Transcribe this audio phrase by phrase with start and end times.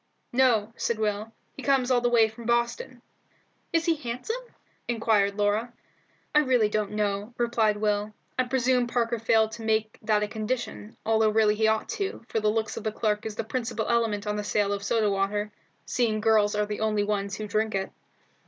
[0.33, 3.03] "No," said Will; "he comes all the way from Boston."
[3.71, 4.41] "Is he handsome?"
[4.87, 5.73] inquired Laura.
[6.33, 8.11] "I really don't know," replied Will.
[8.35, 12.39] "I presume Parker failed to make that a condition, although really he ought to, for
[12.39, 15.51] the looks of the clerk is the principal element in the sale of soda water,
[15.85, 17.91] seeing girls are the only ones who drink it."